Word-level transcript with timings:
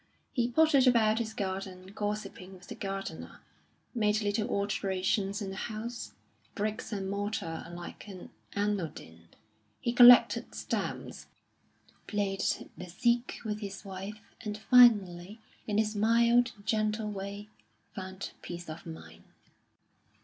He 0.33 0.49
pottered 0.49 0.87
about 0.87 1.19
his 1.19 1.31
garden 1.31 1.91
gossiping 1.93 2.53
with 2.55 2.69
the 2.69 2.73
gardener; 2.73 3.39
made 3.93 4.23
little 4.23 4.49
alterations 4.49 5.43
in 5.43 5.51
the 5.51 5.55
house 5.55 6.13
bricks 6.55 6.91
and 6.91 7.07
mortar 7.07 7.61
are 7.63 7.71
like 7.71 8.07
an 8.07 8.31
anodyne; 8.53 9.27
he 9.79 9.93
collected 9.93 10.55
stamps; 10.55 11.27
played 12.07 12.41
bezique 12.79 13.41
with 13.45 13.59
his 13.59 13.85
wife; 13.85 14.33
and 14.43 14.57
finally, 14.57 15.37
in 15.67 15.77
his 15.77 15.95
mild, 15.95 16.53
gentle 16.65 17.11
way, 17.11 17.47
found 17.93 18.31
peace 18.41 18.69
of 18.71 18.87
mind. 18.87 19.23